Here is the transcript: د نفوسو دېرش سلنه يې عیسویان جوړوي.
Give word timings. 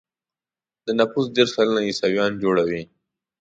د 0.85 0.87
نفوسو 0.99 1.33
دېرش 1.35 1.49
سلنه 1.55 1.81
يې 1.83 1.87
عیسویان 1.89 2.31
جوړوي. 2.43 2.81